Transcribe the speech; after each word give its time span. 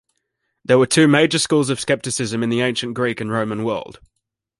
There 0.65 0.79
were 0.79 0.87
two 0.87 1.07
major 1.07 1.37
schools 1.37 1.69
of 1.69 1.79
skepticism 1.79 2.41
in 2.41 2.49
the 2.49 2.61
ancient 2.61 2.95
Greek 2.95 3.21
and 3.21 3.31
Roman 3.31 3.63
world. 3.63 3.99